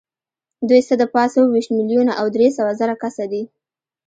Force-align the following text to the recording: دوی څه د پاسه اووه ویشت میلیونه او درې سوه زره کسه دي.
دوی 0.69 0.81
څه 0.87 0.93
د 1.01 1.03
پاسه 1.13 1.35
اووه 1.39 1.51
ویشت 1.53 1.71
میلیونه 1.77 2.11
او 2.19 2.25
درې 2.35 2.47
سوه 2.57 2.71
زره 2.79 2.95
کسه 3.03 3.23
دي. 3.31 3.43